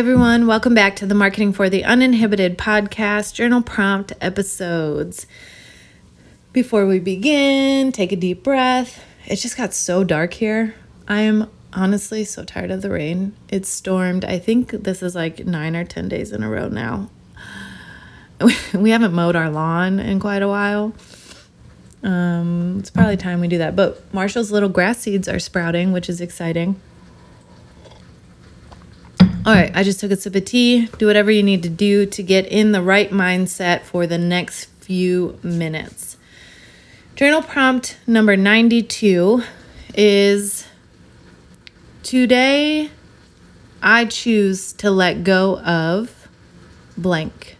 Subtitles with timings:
[0.00, 0.46] Everyone.
[0.46, 5.26] Welcome back to the Marketing for the Uninhibited podcast journal prompt episodes.
[6.54, 9.04] Before we begin, take a deep breath.
[9.26, 10.74] It just got so dark here.
[11.06, 13.36] I am honestly so tired of the rain.
[13.50, 14.24] It's stormed.
[14.24, 17.10] I think this is like nine or 10 days in a row now.
[18.72, 20.94] We haven't mowed our lawn in quite a while.
[22.02, 23.76] Um, it's probably time we do that.
[23.76, 26.80] But Marshall's little grass seeds are sprouting, which is exciting.
[29.46, 30.86] All right, I just took a sip of tea.
[30.98, 34.66] Do whatever you need to do to get in the right mindset for the next
[34.80, 36.18] few minutes.
[37.16, 39.42] Journal prompt number 92
[39.94, 40.66] is
[42.02, 42.90] Today
[43.82, 46.28] I choose to let go of
[46.98, 47.56] blank.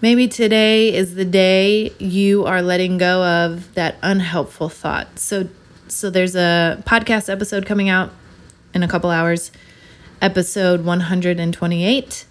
[0.00, 5.18] Maybe today is the day you are letting go of that unhelpful thought.
[5.18, 5.48] So
[5.88, 8.12] so there's a podcast episode coming out
[8.74, 9.52] in a couple hours,
[10.20, 12.26] episode 128.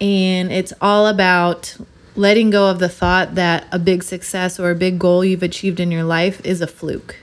[0.00, 1.76] And it's all about
[2.16, 5.80] letting go of the thought that a big success or a big goal you've achieved
[5.80, 7.16] in your life is a fluke,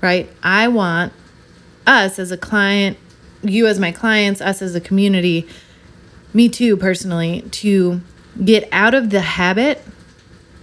[0.00, 0.28] right?
[0.42, 1.12] I want
[1.86, 2.96] us as a client,
[3.42, 5.46] you as my clients, us as a community,
[6.32, 8.00] me too personally, to
[8.42, 9.82] get out of the habit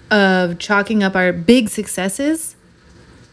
[0.09, 2.55] of chalking up our big successes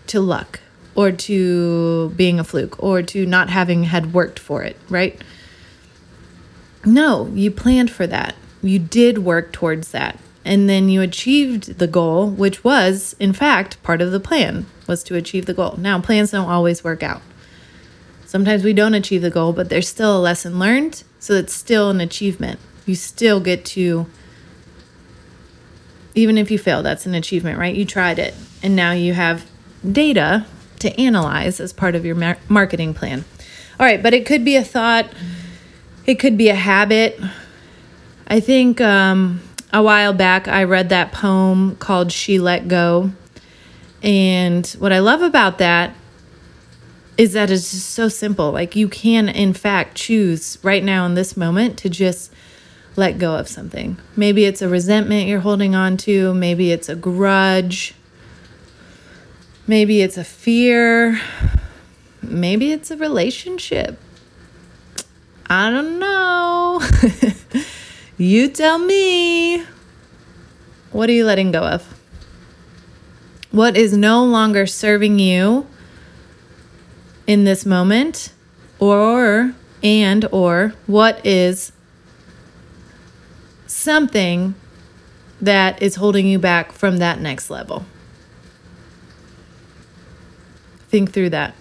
[0.07, 0.61] to luck
[0.97, 5.21] or to being a fluke or to not having had worked for it, right?
[6.85, 8.35] No, you planned for that.
[8.63, 10.19] You did work towards that.
[10.45, 15.03] And then you achieved the goal, which was, in fact, part of the plan was
[15.05, 15.77] to achieve the goal.
[15.77, 17.21] Now, plans don't always work out.
[18.25, 21.91] Sometimes we don't achieve the goal, but there's still a lesson learned, so it's still
[21.91, 22.61] an achievement.
[22.87, 24.07] You still get to
[26.17, 27.77] even if you fail, that's an achievement, right?
[27.77, 29.49] You tried it, and now you have
[29.93, 30.47] data
[30.87, 33.25] to analyze as part of your mar- marketing plan.
[33.79, 35.07] All right, but it could be a thought,
[36.07, 37.21] it could be a habit.
[38.29, 39.41] I think um,
[39.73, 43.13] a while back I read that poem called She Let Go.
[44.03, 45.95] And what I love about that
[47.19, 48.53] is that it's just so simple.
[48.53, 52.33] Like you can, in fact, choose right now in this moment to just
[52.95, 53.99] let go of something.
[54.17, 57.95] Maybe it's a resentment you're holding on to, maybe it's a grudge,
[59.69, 61.21] Maybe it's a fear.
[62.23, 63.99] Maybe it's a relationship.
[65.47, 66.81] I don't know.
[68.17, 69.65] you tell me.
[70.93, 71.83] What are you letting go of?
[73.51, 75.67] What is no longer serving you
[77.27, 78.33] in this moment?
[78.79, 81.73] Or, and, or, what is
[83.67, 84.55] something
[85.41, 87.85] that is holding you back from that next level?
[90.89, 91.55] Think through that.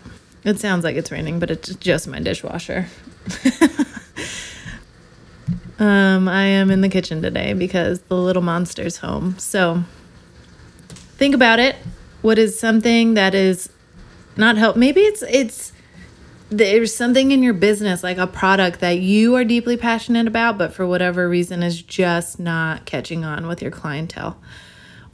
[0.44, 2.88] It sounds like it's raining, but it's just my dishwasher.
[5.80, 9.38] um, I am in the kitchen today because the little monster's home.
[9.40, 9.84] So
[11.18, 11.76] think about it.
[12.22, 13.70] What is something that is
[14.38, 14.76] not help?
[14.76, 15.72] Maybe it's it's
[16.50, 20.74] there's something in your business like a product that you are deeply passionate about, but
[20.74, 24.38] for whatever reason is just not catching on with your clientele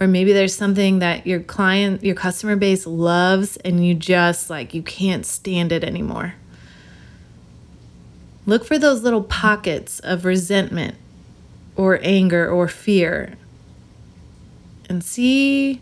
[0.02, 4.74] or maybe there's something that your client, your customer base loves and you just like,
[4.74, 6.34] you can't stand it anymore.
[8.48, 10.96] Look for those little pockets of resentment
[11.76, 13.36] or anger or fear
[14.90, 15.82] and see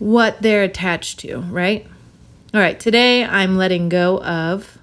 [0.00, 1.86] what they're attached to, right?
[2.52, 4.76] All right, today I'm letting go of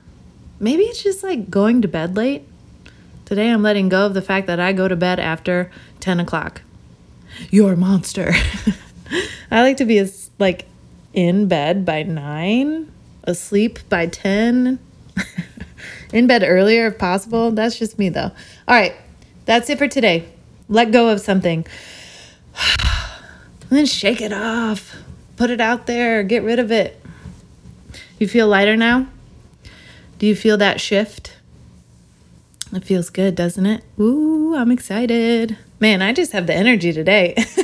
[0.58, 2.48] maybe it's just like going to bed late.
[3.26, 5.70] Today I'm letting go of the fact that I go to bed after
[6.00, 6.62] 10 o'clock
[7.52, 8.34] you're a monster.
[9.52, 10.66] I like to be as like
[11.14, 12.92] in bed by nine,
[13.24, 14.80] asleep by 10,
[16.14, 17.52] in bed earlier if possible.
[17.52, 18.32] That's just me though.
[18.68, 18.94] All right,
[19.46, 20.28] that's it for today.
[20.68, 21.66] Let go of something.
[23.70, 24.96] then shake it off.
[25.36, 26.22] Put it out there.
[26.24, 27.02] Get rid of it.
[28.20, 29.08] You feel lighter now?
[30.20, 31.38] Do you feel that shift?
[32.74, 33.84] It feels good, doesn't it?
[34.00, 35.58] Ooh, I'm excited.
[35.82, 37.36] Man, I just have the energy today.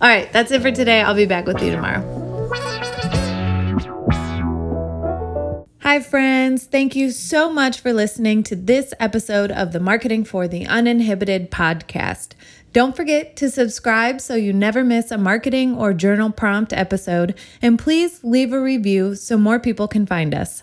[0.00, 1.02] All right, that's it for today.
[1.02, 2.00] I'll be back with you tomorrow.
[5.80, 6.66] Hi, friends.
[6.66, 11.50] Thank you so much for listening to this episode of the Marketing for the Uninhibited
[11.50, 12.34] podcast.
[12.72, 17.76] Don't forget to subscribe so you never miss a marketing or journal prompt episode, and
[17.76, 20.62] please leave a review so more people can find us.